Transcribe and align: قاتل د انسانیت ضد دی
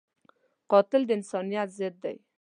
قاتل 0.71 1.01
د 1.07 1.09
انسانیت 1.17 1.69
ضد 1.77 1.95
دی 2.03 2.15